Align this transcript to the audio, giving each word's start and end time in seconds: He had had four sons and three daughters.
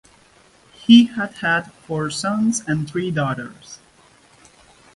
He 0.73 1.03
had 1.05 1.31
had 1.43 1.71
four 1.73 2.09
sons 2.09 2.63
and 2.67 2.89
three 2.89 3.11
daughters. 3.11 3.77